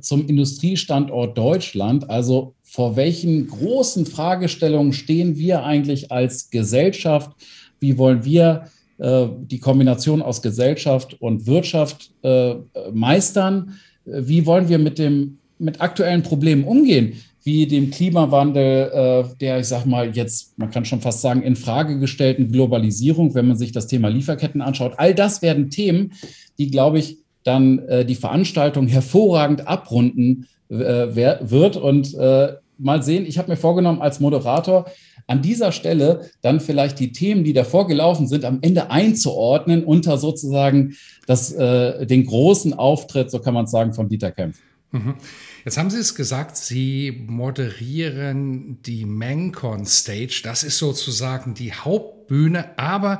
zum 0.00 0.26
Industriestandort 0.26 1.38
Deutschland. 1.38 2.10
Also 2.10 2.56
vor 2.64 2.96
welchen 2.96 3.46
großen 3.46 4.06
Fragestellungen 4.06 4.92
stehen 4.92 5.36
wir 5.38 5.62
eigentlich 5.62 6.10
als 6.10 6.50
Gesellschaft? 6.50 7.30
Wie 7.78 7.96
wollen 7.96 8.24
wir 8.24 8.64
die 9.02 9.58
Kombination 9.58 10.22
aus 10.22 10.42
Gesellschaft 10.42 11.16
und 11.20 11.46
Wirtschaft 11.46 12.12
äh, 12.22 12.54
meistern? 12.92 13.74
Wie 14.04 14.46
wollen 14.46 14.68
wir 14.68 14.78
mit, 14.78 14.98
dem, 14.98 15.38
mit 15.58 15.80
aktuellen 15.80 16.22
Problemen 16.22 16.64
umgehen? 16.64 17.14
wie 17.44 17.66
dem 17.66 17.90
Klimawandel, 17.90 18.90
äh, 18.92 19.36
der, 19.40 19.60
ich 19.60 19.66
sag 19.66 19.84
mal, 19.84 20.14
jetzt, 20.14 20.56
man 20.58 20.70
kann 20.70 20.84
schon 20.84 21.00
fast 21.00 21.20
sagen, 21.20 21.42
in 21.42 21.56
Frage 21.56 21.98
gestellten 21.98 22.52
Globalisierung, 22.52 23.34
wenn 23.34 23.48
man 23.48 23.56
sich 23.56 23.72
das 23.72 23.88
Thema 23.88 24.08
Lieferketten 24.08 24.60
anschaut. 24.60 24.94
All 24.96 25.14
das 25.14 25.42
werden 25.42 25.70
Themen, 25.70 26.12
die, 26.58 26.70
glaube 26.70 26.98
ich, 26.98 27.18
dann 27.42 27.80
äh, 27.80 28.04
die 28.04 28.14
Veranstaltung 28.14 28.86
hervorragend 28.86 29.66
abrunden 29.66 30.46
äh, 30.68 30.76
wird. 30.76 31.76
Und 31.76 32.14
äh, 32.14 32.52
mal 32.78 33.02
sehen, 33.02 33.26
ich 33.26 33.38
habe 33.38 33.50
mir 33.50 33.56
vorgenommen, 33.56 34.00
als 34.00 34.20
Moderator 34.20 34.86
an 35.32 35.40
dieser 35.40 35.72
Stelle 35.72 36.30
dann 36.42 36.60
vielleicht 36.60 36.98
die 36.98 37.10
Themen, 37.10 37.42
die 37.42 37.54
davor 37.54 37.86
gelaufen 37.86 38.28
sind, 38.28 38.44
am 38.44 38.58
Ende 38.60 38.90
einzuordnen 38.90 39.82
unter 39.82 40.18
sozusagen 40.18 40.94
das, 41.26 41.52
äh, 41.52 42.06
den 42.06 42.26
großen 42.26 42.74
Auftritt, 42.74 43.30
so 43.30 43.38
kann 43.38 43.54
man 43.54 43.66
sagen, 43.66 43.94
von 43.94 44.10
Dieter 44.10 44.30
Kempf. 44.30 44.58
Mhm. 44.90 45.14
Jetzt 45.64 45.78
haben 45.78 45.88
Sie 45.88 45.98
es 45.98 46.14
gesagt, 46.14 46.58
Sie 46.58 47.24
moderieren 47.26 48.82
die 48.82 49.06
Mancon 49.06 49.86
Stage. 49.86 50.42
Das 50.44 50.64
ist 50.64 50.76
sozusagen 50.76 51.54
die 51.54 51.72
Hauptbühne, 52.22 52.78
aber 52.78 53.18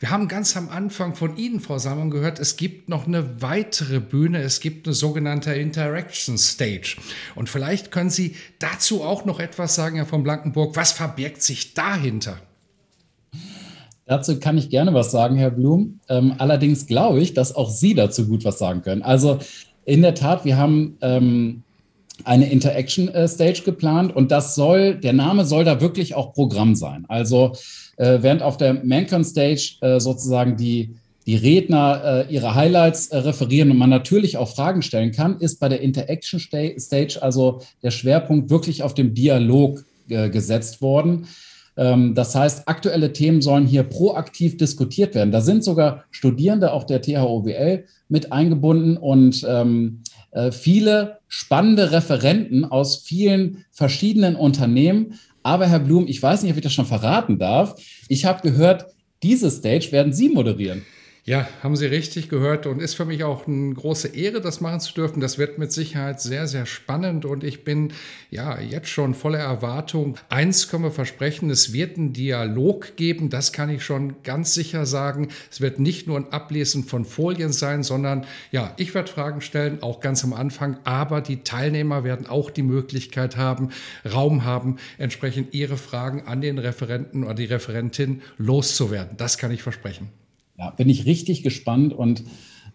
wir 0.00 0.10
haben 0.10 0.28
ganz 0.28 0.56
am 0.56 0.68
Anfang 0.68 1.14
von 1.14 1.36
Ihnen, 1.36 1.60
Frau 1.60 1.78
Salmon, 1.78 2.10
gehört, 2.10 2.38
es 2.38 2.56
gibt 2.56 2.88
noch 2.88 3.06
eine 3.06 3.42
weitere 3.42 4.00
Bühne, 4.00 4.40
es 4.42 4.60
gibt 4.60 4.86
eine 4.86 4.94
sogenannte 4.94 5.52
Interaction 5.52 6.38
Stage. 6.38 6.96
Und 7.34 7.48
vielleicht 7.48 7.90
können 7.90 8.10
Sie 8.10 8.36
dazu 8.58 9.02
auch 9.02 9.24
noch 9.24 9.40
etwas 9.40 9.74
sagen, 9.74 9.96
Herr 9.96 10.06
von 10.06 10.22
Blankenburg. 10.22 10.76
Was 10.76 10.92
verbirgt 10.92 11.42
sich 11.42 11.74
dahinter? 11.74 12.38
Dazu 14.06 14.38
kann 14.38 14.56
ich 14.56 14.70
gerne 14.70 14.94
was 14.94 15.10
sagen, 15.10 15.36
Herr 15.36 15.50
Blum. 15.50 16.00
Ähm, 16.08 16.34
allerdings 16.38 16.86
glaube 16.86 17.20
ich, 17.20 17.34
dass 17.34 17.54
auch 17.54 17.70
Sie 17.70 17.94
dazu 17.94 18.26
gut 18.26 18.44
was 18.44 18.58
sagen 18.58 18.82
können. 18.82 19.02
Also 19.02 19.40
in 19.84 20.02
der 20.02 20.14
Tat, 20.14 20.44
wir 20.44 20.56
haben 20.56 20.96
ähm, 21.02 21.64
eine 22.24 22.50
Interaction 22.50 23.08
äh, 23.08 23.26
Stage 23.26 23.62
geplant 23.64 24.14
und 24.14 24.30
das 24.30 24.54
soll, 24.54 24.94
der 24.94 25.12
Name 25.12 25.44
soll 25.44 25.64
da 25.64 25.80
wirklich 25.80 26.14
auch 26.14 26.32
Programm 26.32 26.76
sein. 26.76 27.04
Also 27.08 27.54
äh, 27.98 28.18
während 28.22 28.42
auf 28.42 28.56
der 28.56 28.74
Mancon 28.84 29.24
Stage 29.24 29.76
äh, 29.80 30.00
sozusagen 30.00 30.56
die, 30.56 30.94
die 31.26 31.36
Redner 31.36 32.26
äh, 32.28 32.32
ihre 32.32 32.54
Highlights 32.54 33.08
äh, 33.08 33.18
referieren 33.18 33.70
und 33.70 33.76
man 33.76 33.90
natürlich 33.90 34.36
auch 34.36 34.48
Fragen 34.48 34.82
stellen 34.82 35.12
kann, 35.12 35.40
ist 35.40 35.60
bei 35.60 35.68
der 35.68 35.80
Interaction 35.80 36.40
Stage 36.40 37.18
also 37.20 37.60
der 37.82 37.90
Schwerpunkt 37.90 38.50
wirklich 38.50 38.82
auf 38.82 38.94
dem 38.94 39.14
Dialog 39.14 39.84
äh, 40.08 40.30
gesetzt 40.30 40.80
worden. 40.80 41.26
Ähm, 41.76 42.14
das 42.14 42.34
heißt, 42.34 42.68
aktuelle 42.68 43.12
Themen 43.12 43.42
sollen 43.42 43.66
hier 43.66 43.82
proaktiv 43.82 44.56
diskutiert 44.56 45.14
werden. 45.14 45.32
Da 45.32 45.40
sind 45.40 45.64
sogar 45.64 46.04
Studierende 46.10 46.72
auch 46.72 46.84
der 46.84 47.02
THOWL 47.02 47.84
mit 48.08 48.32
eingebunden 48.32 48.96
und 48.96 49.44
ähm, 49.46 50.02
viele 50.52 51.18
spannende 51.26 51.90
Referenten 51.90 52.66
aus 52.66 52.98
vielen 52.98 53.64
verschiedenen 53.70 54.36
Unternehmen 54.36 55.14
aber 55.42 55.66
Herr 55.66 55.80
Blum, 55.80 56.06
ich 56.06 56.22
weiß 56.22 56.42
nicht, 56.42 56.52
ob 56.52 56.58
ich 56.58 56.62
das 56.62 56.72
schon 56.72 56.86
verraten 56.86 57.38
darf. 57.38 57.74
Ich 58.08 58.24
habe 58.24 58.42
gehört, 58.42 58.86
diese 59.22 59.50
Stage 59.50 59.88
werden 59.90 60.12
Sie 60.12 60.28
moderieren. 60.28 60.84
Ja, 61.28 61.46
haben 61.62 61.76
Sie 61.76 61.84
richtig 61.84 62.30
gehört 62.30 62.64
und 62.64 62.80
ist 62.80 62.94
für 62.94 63.04
mich 63.04 63.22
auch 63.22 63.46
eine 63.46 63.74
große 63.74 64.08
Ehre, 64.16 64.40
das 64.40 64.62
machen 64.62 64.80
zu 64.80 64.94
dürfen. 64.94 65.20
Das 65.20 65.36
wird 65.36 65.58
mit 65.58 65.70
Sicherheit 65.70 66.22
sehr, 66.22 66.46
sehr 66.46 66.64
spannend 66.64 67.26
und 67.26 67.44
ich 67.44 67.64
bin 67.64 67.92
ja 68.30 68.58
jetzt 68.58 68.88
schon 68.88 69.12
voller 69.12 69.40
Erwartung. 69.40 70.16
Eins 70.30 70.68
können 70.68 70.84
wir 70.84 70.90
versprechen, 70.90 71.50
es 71.50 71.74
wird 71.74 71.98
einen 71.98 72.14
Dialog 72.14 72.96
geben, 72.96 73.28
das 73.28 73.52
kann 73.52 73.68
ich 73.68 73.84
schon 73.84 74.22
ganz 74.22 74.54
sicher 74.54 74.86
sagen. 74.86 75.28
Es 75.50 75.60
wird 75.60 75.78
nicht 75.78 76.06
nur 76.06 76.16
ein 76.16 76.32
Ablesen 76.32 76.84
von 76.84 77.04
Folien 77.04 77.52
sein, 77.52 77.82
sondern 77.82 78.24
ja, 78.50 78.72
ich 78.78 78.94
werde 78.94 79.12
Fragen 79.12 79.42
stellen, 79.42 79.82
auch 79.82 80.00
ganz 80.00 80.24
am 80.24 80.32
Anfang, 80.32 80.78
aber 80.84 81.20
die 81.20 81.42
Teilnehmer 81.42 82.04
werden 82.04 82.26
auch 82.26 82.48
die 82.48 82.62
Möglichkeit 82.62 83.36
haben, 83.36 83.68
Raum 84.10 84.46
haben, 84.46 84.76
entsprechend 84.96 85.52
ihre 85.52 85.76
Fragen 85.76 86.22
an 86.22 86.40
den 86.40 86.56
Referenten 86.56 87.24
oder 87.24 87.34
die 87.34 87.44
Referentin 87.44 88.22
loszuwerden. 88.38 89.18
Das 89.18 89.36
kann 89.36 89.50
ich 89.50 89.62
versprechen. 89.62 90.08
Ja, 90.58 90.70
bin 90.70 90.88
ich 90.88 91.06
richtig 91.06 91.42
gespannt 91.42 91.92
und 91.92 92.24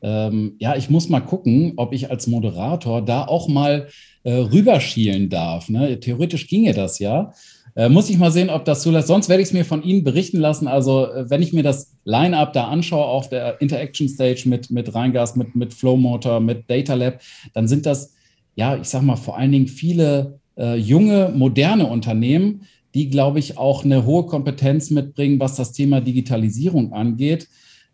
ähm, 0.01 0.55
ja, 0.59 0.75
ich 0.75 0.89
muss 0.89 1.09
mal 1.09 1.21
gucken, 1.21 1.73
ob 1.77 1.93
ich 1.93 2.09
als 2.09 2.27
Moderator 2.27 3.01
da 3.01 3.25
auch 3.25 3.47
mal 3.47 3.87
äh, 4.23 4.33
rüberschielen 4.33 5.29
darf. 5.29 5.69
Ne? 5.69 5.99
Theoretisch 5.99 6.47
ginge 6.47 6.73
das 6.73 6.99
ja. 6.99 7.33
Äh, 7.75 7.89
muss 7.89 8.09
ich 8.09 8.17
mal 8.17 8.31
sehen, 8.31 8.49
ob 8.49 8.65
das 8.65 8.83
zulässt. 8.83 9.07
Sonst 9.07 9.29
werde 9.29 9.41
ich 9.41 9.47
es 9.47 9.53
mir 9.53 9.65
von 9.65 9.81
Ihnen 9.81 10.03
berichten 10.03 10.39
lassen. 10.39 10.67
Also, 10.67 11.07
äh, 11.07 11.29
wenn 11.29 11.41
ich 11.41 11.53
mir 11.53 11.63
das 11.63 11.95
Line-Up 12.05 12.53
da 12.53 12.67
anschaue 12.67 13.05
auf 13.05 13.29
der 13.29 13.61
Interaction 13.61 14.07
Stage 14.07 14.43
mit, 14.45 14.69
mit 14.69 14.93
Rheingas, 14.93 15.35
mit, 15.35 15.55
mit 15.55 15.73
Flow 15.73 15.97
mit 16.39 16.69
Data 16.69 16.93
Lab, 16.93 17.19
dann 17.53 17.67
sind 17.67 17.85
das, 17.85 18.13
ja, 18.55 18.75
ich 18.75 18.87
sag 18.87 19.01
mal, 19.01 19.15
vor 19.15 19.37
allen 19.37 19.51
Dingen 19.51 19.67
viele 19.67 20.39
äh, 20.57 20.75
junge, 20.75 21.33
moderne 21.35 21.87
Unternehmen, 21.87 22.67
die, 22.93 23.09
glaube 23.09 23.39
ich, 23.39 23.57
auch 23.57 23.83
eine 23.83 24.05
hohe 24.05 24.27
Kompetenz 24.27 24.91
mitbringen, 24.91 25.39
was 25.39 25.55
das 25.55 25.71
Thema 25.71 25.99
Digitalisierung 25.99 26.93
angeht. 26.93 27.47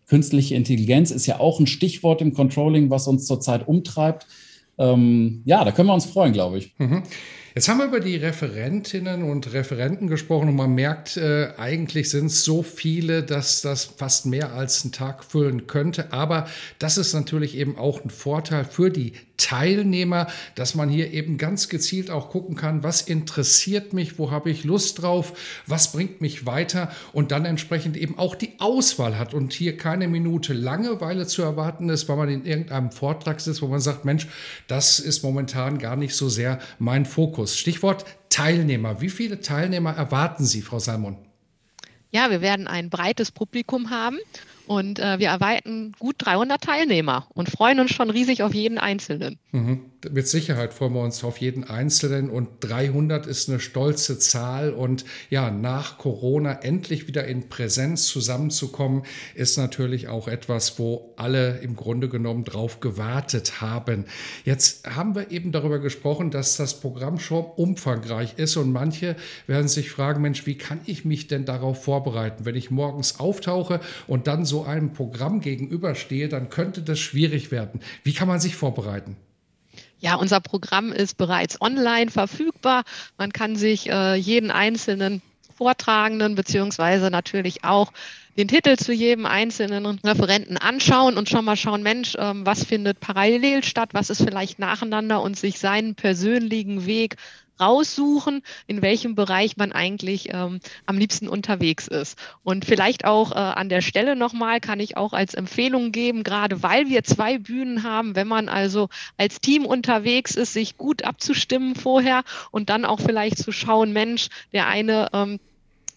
Künstliche 0.10 0.56
Intelligenz 0.56 1.12
ist 1.12 1.28
ja 1.28 1.40
auch 1.40 1.60
ein 1.60 1.68
Stichwort 1.68 2.22
im 2.22 2.34
Controlling, 2.34 2.90
was 2.90 3.08
uns 3.08 3.26
zurzeit 3.26 3.68
umtreibt. 3.68 4.28
Ähm, 4.80 5.42
ja, 5.46 5.64
da 5.64 5.72
können 5.72 5.88
wir 5.88 5.94
uns 5.94 6.06
freuen, 6.06 6.34
glaube 6.34 6.58
ich. 6.58 6.74
Mhm. 6.80 7.04
Jetzt 7.54 7.68
haben 7.68 7.80
wir 7.80 7.86
über 7.86 8.00
die 8.00 8.16
Referentinnen 8.16 9.24
und 9.24 9.54
Referenten 9.54 10.08
gesprochen 10.08 10.50
und 10.50 10.56
man 10.56 10.74
merkt, 10.74 11.18
äh, 11.18 11.50
eigentlich 11.58 12.10
sind 12.10 12.28
es 12.28 12.44
so 12.44 12.64
viele, 12.64 13.24
dass 13.24 13.62
das 13.62 13.86
fast 13.86 14.26
mehr 14.26 14.54
als 14.54 14.84
einen 14.84 14.94
Tag 14.94 15.26
füllen 15.26 15.68
könnte. 15.68 16.14
Aber 16.14 16.48
das 16.80 16.98
ist 16.98 17.14
natürlich 17.14 17.58
eben 17.58 17.78
auch 17.78 18.04
ein 18.04 18.10
Vorteil 18.10 18.64
für 18.66 18.90
die 18.90 19.14
Teilnehmer, 19.40 20.28
dass 20.54 20.76
man 20.76 20.90
hier 20.90 21.12
eben 21.12 21.38
ganz 21.38 21.70
gezielt 21.70 22.12
auch 22.12 22.30
gucken 22.30 22.56
kann, 22.56 22.84
was 22.84 23.02
interessiert 23.02 23.94
mich, 23.94 24.20
wo 24.20 24.30
habe 24.30 24.52
ich 24.52 24.64
Lust 24.64 25.02
drauf, 25.02 25.34
was 25.66 25.92
bringt 25.92 26.22
mich 26.22 26.46
weiter 26.46 26.92
und 27.14 27.32
dann 27.32 27.46
entsprechend 27.46 27.98
eben 27.98 28.20
auch 28.20 28.36
die 28.36 28.60
Auswahl 28.60 29.18
hat 29.18 29.34
und 29.34 29.54
hier 29.54 29.78
keine 29.78 30.08
Minute 30.08 30.54
Langeweile 30.54 31.26
zu 31.26 31.42
erwarten 31.42 31.90
ist, 31.90 32.08
weil 32.08 32.18
man 32.18 32.30
in 32.30 32.46
irgendeinem 32.46 32.92
Vortrag 32.92 33.40
sitzt, 33.40 33.62
wo 33.62 33.68
man 33.68 33.80
sagt, 33.80 34.06
Mensch, 34.06 34.28
das 34.68 35.00
ist 35.00 35.24
momentan 35.24 35.80
gar 35.80 35.96
nicht 35.96 36.16
so 36.16 36.30
sehr 36.30 36.60
mein 36.78 37.06
Fokus. 37.06 37.58
Stichwort 37.58 38.06
Teilnehmer. 38.30 39.02
Wie 39.02 39.10
viele 39.10 39.40
Teilnehmer 39.40 39.96
erwarten 39.96 40.46
Sie, 40.46 40.62
Frau 40.62 40.80
Salmon? 40.80 41.18
Ja, 42.12 42.30
wir 42.32 42.42
werden 42.42 42.68
ein 42.68 42.90
breites 42.90 43.32
Publikum 43.32 43.90
haben 43.90 44.18
und 44.70 45.00
äh, 45.00 45.18
wir 45.18 45.30
erwarten 45.30 45.94
gut 45.98 46.18
300 46.20 46.62
Teilnehmer 46.62 47.26
und 47.34 47.50
freuen 47.50 47.80
uns 47.80 47.90
schon 47.90 48.12
riesig 48.12 48.44
auf 48.44 48.54
jeden 48.54 48.78
Einzelnen. 48.78 49.40
Mhm. 49.52 49.80
Mit 50.12 50.28
Sicherheit 50.28 50.74
freuen 50.74 50.94
wir 50.94 51.02
uns 51.02 51.24
auf 51.24 51.40
jeden 51.40 51.64
Einzelnen 51.64 52.30
und 52.30 52.48
300 52.62 53.26
ist 53.26 53.50
eine 53.50 53.60
stolze 53.60 54.20
Zahl 54.20 54.72
und 54.72 55.04
ja, 55.30 55.50
nach 55.50 55.98
Corona 55.98 56.54
endlich 56.62 57.08
wieder 57.08 57.26
in 57.26 57.50
Präsenz 57.50 58.06
zusammenzukommen, 58.06 59.04
ist 59.34 59.58
natürlich 59.58 60.08
auch 60.08 60.28
etwas, 60.28 60.78
wo 60.78 61.16
alle 61.18 61.58
im 61.58 61.76
Grunde 61.76 62.08
genommen 62.08 62.46
drauf 62.46 62.80
gewartet 62.80 63.62
haben. 63.62 64.06
Jetzt 64.46 64.88
haben 64.88 65.16
wir 65.16 65.32
eben 65.32 65.52
darüber 65.52 65.80
gesprochen, 65.80 66.30
dass 66.30 66.56
das 66.56 66.80
Programm 66.80 67.20
schon 67.20 67.44
umfangreich 67.44 68.36
ist 68.38 68.56
und 68.56 68.72
manche 68.72 69.16
werden 69.48 69.68
sich 69.68 69.90
fragen, 69.90 70.22
Mensch, 70.22 70.46
wie 70.46 70.58
kann 70.58 70.80
ich 70.86 71.04
mich 71.06 71.28
denn 71.28 71.44
darauf 71.44 71.84
vorbereiten? 71.84 72.46
Wenn 72.46 72.56
ich 72.56 72.72
morgens 72.72 73.20
auftauche 73.20 73.82
und 74.08 74.28
dann 74.28 74.46
so 74.46 74.59
einem 74.64 74.94
Programm 74.94 75.42
gegenüberstehe, 75.42 76.30
dann 76.30 76.50
könnte 76.50 76.82
das 76.82 77.00
schwierig 77.00 77.52
werden. 77.52 77.82
Wie 78.04 78.14
kann 78.14 78.28
man 78.28 78.40
sich 78.40 78.56
vorbereiten? 78.56 79.18
Ja, 80.00 80.16
unser 80.16 80.40
Programm 80.40 80.92
ist 80.92 81.18
bereits 81.18 81.62
online 81.62 82.10
verfügbar. 82.10 82.84
Man 83.18 83.34
kann 83.34 83.56
sich 83.56 83.90
äh, 83.90 84.16
jeden 84.16 84.50
einzelnen 84.50 85.22
Vortragenden 85.56 86.36
beziehungsweise 86.36 87.12
natürlich 87.12 87.66
auch 87.66 87.92
den 88.38 88.48
Titel 88.48 88.78
zu 88.78 88.94
jedem 88.94 89.26
einzelnen 89.26 89.86
Referenten 89.86 90.56
anschauen 90.56 91.18
und 91.18 91.28
schon 91.28 91.44
mal 91.44 91.58
schauen, 91.58 91.84
Mensch, 91.84 92.16
ähm, 92.18 92.46
was 92.46 92.64
findet 92.64 93.02
parallel 93.02 93.66
statt, 93.66 93.90
was 93.92 94.10
ist 94.10 94.24
vielleicht 94.24 94.60
nacheinander 94.60 95.22
und 95.22 95.38
sich 95.38 95.60
seinen 95.60 95.96
persönlichen 95.96 96.86
Weg 96.86 97.18
raussuchen, 97.60 98.42
in 98.68 98.82
welchem 98.82 99.16
Bereich 99.16 99.58
man 99.58 99.72
eigentlich 99.72 100.34
ähm, 100.34 100.60
am 100.86 100.98
liebsten 100.98 101.28
unterwegs 101.28 101.88
ist. 101.88 102.18
Und 102.44 102.66
vielleicht 102.66 103.06
auch 103.06 103.32
äh, 103.32 103.36
an 103.36 103.70
der 103.70 103.82
Stelle 103.82 104.16
nochmal 104.16 104.60
kann 104.60 104.80
ich 104.80 104.98
auch 104.98 105.14
als 105.14 105.34
Empfehlung 105.34 105.92
geben, 105.92 106.24
gerade 106.24 106.64
weil 106.64 106.90
wir 106.90 107.04
zwei 107.04 107.38
Bühnen 107.38 107.84
haben, 107.84 108.16
wenn 108.16 108.28
man 108.28 108.50
also 108.50 108.90
als 109.18 109.42
Team 109.42 109.66
unterwegs 109.66 110.36
ist, 110.36 110.54
sich 110.54 110.78
gut 110.78 111.04
abzustimmen 111.04 111.76
vorher 111.76 112.24
und 112.52 112.70
dann 112.70 112.86
auch 112.86 113.00
vielleicht 113.00 113.38
zu 113.38 113.52
schauen, 113.52 113.94
Mensch, 113.94 114.30
der 114.54 114.68
eine 114.68 115.10
ähm, 115.14 115.40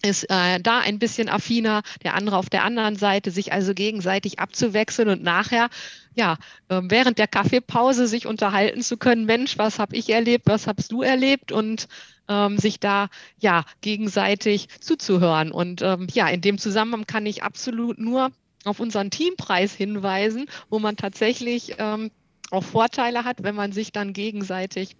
ist 0.05 0.29
äh, 0.29 0.59
da 0.59 0.79
ein 0.79 0.99
bisschen 0.99 1.29
affiner, 1.29 1.81
der 2.03 2.15
andere 2.15 2.37
auf 2.37 2.49
der 2.49 2.63
anderen 2.63 2.95
Seite, 2.95 3.31
sich 3.31 3.53
also 3.53 3.73
gegenseitig 3.73 4.39
abzuwechseln 4.39 5.09
und 5.09 5.23
nachher, 5.23 5.69
ja, 6.13 6.37
äh, 6.69 6.81
während 6.83 7.17
der 7.17 7.27
Kaffeepause 7.27 8.07
sich 8.07 8.27
unterhalten 8.27 8.81
zu 8.81 8.97
können, 8.97 9.25
Mensch, 9.25 9.57
was 9.57 9.79
habe 9.79 9.95
ich 9.95 10.09
erlebt, 10.09 10.45
was 10.45 10.67
hast 10.67 10.91
du 10.91 11.01
erlebt 11.01 11.51
und 11.51 11.87
ähm, 12.27 12.57
sich 12.57 12.79
da 12.79 13.09
ja 13.39 13.65
gegenseitig 13.81 14.67
zuzuhören. 14.79 15.51
Und 15.51 15.81
ähm, 15.81 16.07
ja, 16.11 16.27
in 16.27 16.41
dem 16.41 16.57
Zusammenhang 16.57 17.07
kann 17.07 17.25
ich 17.25 17.43
absolut 17.43 17.97
nur 17.97 18.31
auf 18.65 18.79
unseren 18.79 19.09
Teampreis 19.09 19.73
hinweisen, 19.73 20.47
wo 20.69 20.79
man 20.79 20.95
tatsächlich 20.95 21.75
ähm, 21.77 22.11
auch 22.51 22.63
Vorteile 22.63 23.23
hat, 23.23 23.43
wenn 23.43 23.55
man 23.55 23.71
sich 23.71 23.91
dann 23.91 24.13
gegenseitig 24.13 24.95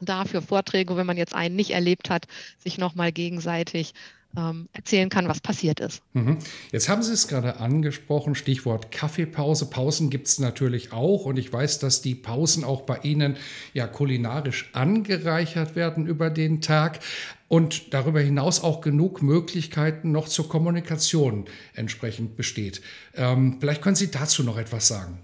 dafür 0.00 0.42
Vorträge, 0.42 0.96
wenn 0.96 1.06
man 1.06 1.16
jetzt 1.16 1.34
einen 1.34 1.56
nicht 1.56 1.70
erlebt 1.70 2.10
hat, 2.10 2.26
sich 2.58 2.78
nochmal 2.78 3.12
gegenseitig 3.12 3.94
ähm, 4.36 4.68
erzählen 4.72 5.08
kann, 5.08 5.28
was 5.28 5.40
passiert 5.40 5.80
ist. 5.80 6.02
Mhm. 6.12 6.38
Jetzt 6.70 6.88
haben 6.88 7.02
Sie 7.02 7.12
es 7.12 7.28
gerade 7.28 7.58
angesprochen, 7.58 8.34
Stichwort 8.34 8.92
Kaffeepause. 8.92 9.66
Pausen 9.66 10.10
gibt 10.10 10.28
es 10.28 10.38
natürlich 10.38 10.92
auch 10.92 11.24
und 11.24 11.38
ich 11.38 11.52
weiß, 11.52 11.78
dass 11.78 12.02
die 12.02 12.14
Pausen 12.14 12.64
auch 12.64 12.82
bei 12.82 12.98
Ihnen 12.98 13.36
ja 13.72 13.86
kulinarisch 13.86 14.70
angereichert 14.72 15.76
werden 15.76 16.06
über 16.06 16.30
den 16.30 16.60
Tag 16.60 17.00
und 17.48 17.94
darüber 17.94 18.20
hinaus 18.20 18.62
auch 18.62 18.80
genug 18.80 19.22
Möglichkeiten 19.22 20.12
noch 20.12 20.28
zur 20.28 20.48
Kommunikation 20.48 21.46
entsprechend 21.74 22.36
besteht. 22.36 22.82
Ähm, 23.14 23.56
vielleicht 23.60 23.82
können 23.82 23.96
Sie 23.96 24.10
dazu 24.10 24.42
noch 24.42 24.58
etwas 24.58 24.88
sagen. 24.88 25.18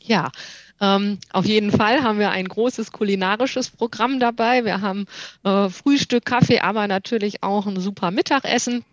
Ja, 0.00 0.30
ähm, 0.80 1.18
auf 1.32 1.46
jeden 1.46 1.70
Fall 1.70 2.02
haben 2.02 2.18
wir 2.18 2.30
ein 2.30 2.48
großes 2.48 2.92
kulinarisches 2.92 3.70
Programm 3.70 4.20
dabei. 4.20 4.64
Wir 4.64 4.80
haben 4.80 5.06
äh, 5.44 5.68
Frühstück, 5.68 6.24
Kaffee, 6.24 6.60
aber 6.60 6.86
natürlich 6.86 7.42
auch 7.42 7.66
ein 7.66 7.80
super 7.80 8.10
Mittagessen 8.10 8.84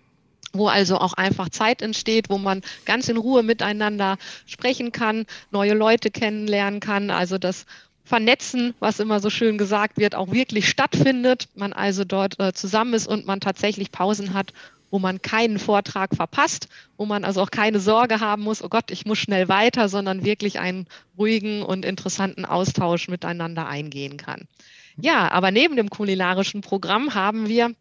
wo 0.55 0.67
also 0.67 0.99
auch 0.99 1.13
einfach 1.13 1.49
Zeit 1.49 1.81
entsteht, 1.81 2.29
wo 2.29 2.37
man 2.37 2.61
ganz 2.85 3.09
in 3.09 3.17
Ruhe 3.17 3.41
miteinander 3.41 4.17
sprechen 4.45 4.91
kann, 4.91 5.25
neue 5.49 5.73
Leute 5.73 6.11
kennenlernen 6.11 6.79
kann, 6.79 7.09
also 7.09 7.39
das 7.39 7.65
Vernetzen, 8.05 8.75
was 8.79 8.99
immer 8.99 9.19
so 9.19 9.29
schön 9.29 9.57
gesagt 9.57 9.97
wird, 9.97 10.13
auch 10.13 10.31
wirklich 10.31 10.69
stattfindet, 10.69 11.47
man 11.55 11.73
also 11.73 12.03
dort 12.03 12.39
äh, 12.39 12.53
zusammen 12.53 12.93
ist 12.93 13.07
und 13.07 13.25
man 13.25 13.39
tatsächlich 13.39 13.91
Pausen 13.91 14.33
hat, 14.33 14.53
wo 14.93 14.99
man 14.99 15.23
keinen 15.23 15.57
Vortrag 15.57 16.15
verpasst, 16.15 16.69
wo 16.97 17.07
man 17.07 17.23
also 17.23 17.41
auch 17.41 17.49
keine 17.49 17.79
Sorge 17.79 18.19
haben 18.19 18.43
muss, 18.43 18.61
oh 18.61 18.69
Gott, 18.69 18.91
ich 18.91 19.07
muss 19.07 19.17
schnell 19.17 19.49
weiter, 19.49 19.89
sondern 19.89 20.23
wirklich 20.23 20.59
einen 20.59 20.85
ruhigen 21.17 21.63
und 21.63 21.83
interessanten 21.83 22.45
Austausch 22.45 23.07
miteinander 23.07 23.67
eingehen 23.67 24.17
kann. 24.17 24.47
Ja, 24.95 25.31
aber 25.31 25.49
neben 25.49 25.77
dem 25.77 25.89
kulinarischen 25.89 26.61
Programm 26.61 27.15
haben 27.15 27.49
wir 27.49 27.73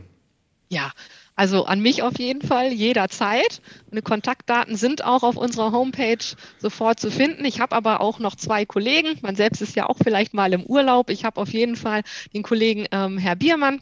Ja, 0.69 0.91
also 1.35 1.65
an 1.65 1.81
mich 1.81 2.03
auf 2.03 2.19
jeden 2.19 2.41
Fall 2.41 2.71
jederzeit. 2.71 3.61
Meine 3.89 4.01
Kontaktdaten 4.01 4.75
sind 4.75 5.03
auch 5.03 5.23
auf 5.23 5.37
unserer 5.37 5.71
Homepage 5.71 6.23
sofort 6.59 6.99
zu 6.99 7.09
finden. 7.09 7.45
Ich 7.45 7.59
habe 7.59 7.75
aber 7.75 8.01
auch 8.01 8.19
noch 8.19 8.35
zwei 8.35 8.65
Kollegen. 8.65 9.17
Man 9.21 9.35
selbst 9.35 9.61
ist 9.61 9.75
ja 9.75 9.87
auch 9.87 9.97
vielleicht 10.03 10.33
mal 10.33 10.53
im 10.53 10.63
Urlaub. 10.63 11.09
Ich 11.09 11.25
habe 11.25 11.39
auf 11.41 11.49
jeden 11.53 11.75
Fall 11.75 12.03
den 12.33 12.43
Kollegen 12.43 12.85
ähm, 12.91 13.17
Herr 13.17 13.35
Biermann, 13.35 13.81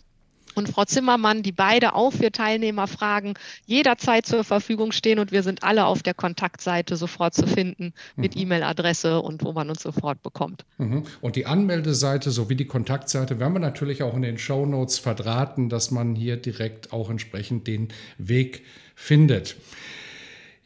und 0.59 0.69
Frau 0.69 0.85
Zimmermann, 0.85 1.41
die 1.41 1.51
beide 1.51 1.95
auch 1.95 2.11
für 2.11 2.31
Teilnehmerfragen 2.31 3.33
jederzeit 3.65 4.25
zur 4.25 4.43
Verfügung 4.43 4.91
stehen 4.91 5.17
und 5.17 5.31
wir 5.31 5.41
sind 5.41 5.63
alle 5.63 5.85
auf 5.85 6.03
der 6.03 6.13
Kontaktseite 6.13 6.95
sofort 6.95 7.33
zu 7.33 7.47
finden 7.47 7.93
mit 8.15 8.35
mhm. 8.35 8.41
E-Mail-Adresse 8.41 9.21
und 9.21 9.43
wo 9.43 9.53
man 9.53 9.69
uns 9.69 9.81
sofort 9.81 10.21
bekommt. 10.21 10.65
Mhm. 10.77 11.03
Und 11.21 11.35
die 11.35 11.45
Anmeldeseite 11.47 12.29
sowie 12.29 12.55
die 12.55 12.65
Kontaktseite 12.65 13.39
werden 13.39 13.53
wir 13.53 13.59
natürlich 13.59 14.03
auch 14.03 14.13
in 14.13 14.21
den 14.21 14.37
Show 14.37 14.65
Notes 14.65 14.99
verdrahten, 14.99 15.69
dass 15.69 15.89
man 15.89 16.15
hier 16.15 16.37
direkt 16.37 16.93
auch 16.93 17.09
entsprechend 17.09 17.65
den 17.65 17.87
Weg 18.17 18.63
findet. 18.95 19.55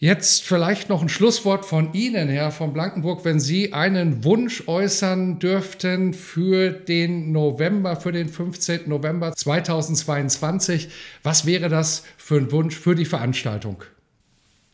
Jetzt 0.04 0.44
vielleicht 0.44 0.90
noch 0.90 1.02
ein 1.02 1.08
Schlusswort 1.08 1.64
von 1.64 1.94
Ihnen, 1.94 2.28
Herr 2.28 2.52
von 2.52 2.74
Blankenburg, 2.74 3.24
wenn 3.24 3.40
Sie 3.40 3.72
einen 3.72 4.26
Wunsch 4.26 4.68
äußern 4.68 5.40
dürften 5.40 6.14
für 6.14 6.72
den 6.72 7.32
November, 7.32 7.96
für 7.96 8.12
den 8.12 8.28
15. 8.28 8.82
November 8.90 9.34
2022. 9.34 10.90
Was 11.24 11.46
wäre 11.46 11.70
das 11.70 12.04
für 12.18 12.36
ein 12.36 12.52
Wunsch 12.52 12.76
für 12.76 12.96
die 12.96 13.06
Veranstaltung? 13.06 13.86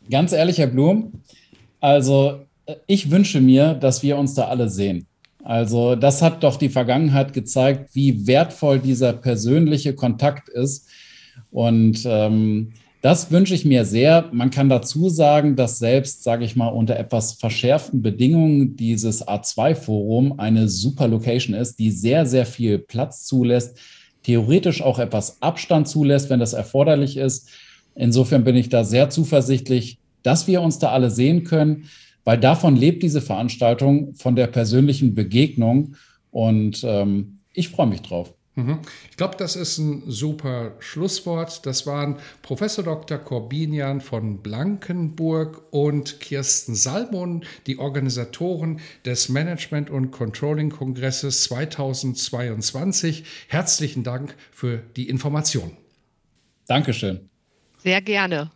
Ganz 0.09 0.31
ehrlich, 0.31 0.57
Herr 0.57 0.65
Blum, 0.65 1.21
also 1.79 2.47
ich 2.87 3.11
wünsche 3.11 3.39
mir, 3.39 3.75
dass 3.75 4.01
wir 4.01 4.17
uns 4.17 4.33
da 4.33 4.47
alle 4.47 4.67
sehen. 4.67 5.05
Also 5.43 5.93
das 5.93 6.23
hat 6.23 6.43
doch 6.43 6.55
die 6.55 6.69
Vergangenheit 6.69 7.33
gezeigt, 7.33 7.91
wie 7.93 8.25
wertvoll 8.25 8.79
dieser 8.79 9.13
persönliche 9.13 9.93
Kontakt 9.93 10.49
ist. 10.49 10.87
Und 11.51 12.01
ähm, 12.05 12.73
das 13.01 13.31
wünsche 13.31 13.53
ich 13.53 13.63
mir 13.63 13.85
sehr. 13.85 14.29
Man 14.33 14.49
kann 14.49 14.67
dazu 14.67 15.09
sagen, 15.09 15.55
dass 15.55 15.79
selbst, 15.79 16.23
sage 16.23 16.43
ich 16.43 16.55
mal, 16.55 16.67
unter 16.67 16.97
etwas 16.97 17.33
verschärften 17.33 18.01
Bedingungen 18.01 18.75
dieses 18.75 19.25
A2-Forum 19.25 20.37
eine 20.37 20.67
super 20.67 21.07
Location 21.07 21.55
ist, 21.55 21.79
die 21.79 21.91
sehr, 21.91 22.25
sehr 22.25 22.45
viel 22.45 22.77
Platz 22.77 23.25
zulässt, 23.25 23.77
theoretisch 24.23 24.81
auch 24.81 24.99
etwas 24.99 25.41
Abstand 25.41 25.87
zulässt, 25.87 26.29
wenn 26.29 26.41
das 26.41 26.53
erforderlich 26.53 27.15
ist. 27.15 27.49
Insofern 27.95 28.43
bin 28.43 28.57
ich 28.57 28.67
da 28.67 28.83
sehr 28.83 29.09
zuversichtlich, 29.09 29.99
dass 30.23 30.47
wir 30.47 30.61
uns 30.61 30.79
da 30.79 30.91
alle 30.91 31.09
sehen 31.09 31.45
können, 31.45 31.85
weil 32.25 32.37
davon 32.37 32.75
lebt 32.75 33.01
diese 33.01 33.21
Veranstaltung, 33.21 34.13
von 34.15 34.35
der 34.35 34.47
persönlichen 34.47 35.15
Begegnung. 35.15 35.95
Und 36.31 36.83
ähm, 36.83 37.39
ich 37.53 37.69
freue 37.69 37.87
mich 37.87 38.01
drauf. 38.01 38.33
Mhm. 38.59 38.79
Ich 39.09 39.17
glaube, 39.17 39.35
das 39.37 39.55
ist 39.55 39.77
ein 39.77 40.03
super 40.07 40.73
Schlusswort. 40.79 41.65
Das 41.65 41.85
waren 41.85 42.17
Professor 42.41 42.83
Dr. 42.83 43.17
Corbinian 43.17 44.01
von 44.01 44.39
Blankenburg 44.39 45.61
und 45.71 46.19
Kirsten 46.19 46.75
Salmon, 46.75 47.45
die 47.67 47.77
Organisatoren 47.79 48.79
des 49.05 49.29
Management- 49.29 49.89
und 49.89 50.11
Controlling-Kongresses 50.11 51.43
2022. 51.43 53.23
Herzlichen 53.47 54.03
Dank 54.03 54.35
für 54.51 54.83
die 54.95 55.09
Information. 55.09 55.77
Dankeschön. 56.67 57.29
Sehr 57.77 58.01
gerne. 58.01 58.51